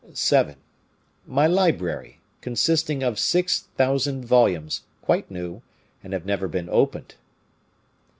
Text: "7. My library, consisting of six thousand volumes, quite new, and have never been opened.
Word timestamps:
"7. 0.11 0.55
My 1.27 1.45
library, 1.45 2.19
consisting 2.41 3.03
of 3.03 3.19
six 3.19 3.65
thousand 3.77 4.25
volumes, 4.25 4.81
quite 5.03 5.29
new, 5.29 5.61
and 6.03 6.11
have 6.13 6.25
never 6.25 6.47
been 6.47 6.69
opened. 6.69 7.13